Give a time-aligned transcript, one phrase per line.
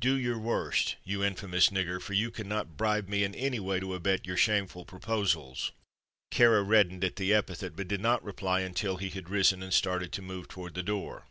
[0.00, 3.94] "Do your worst, you infamous nigger, for you cannot bribe me in any way to
[3.94, 5.70] abet your shameful proposals."
[6.32, 10.10] Kāra reddened at the epithet, but did not reply until he had risen and started
[10.14, 11.26] to move toward the door.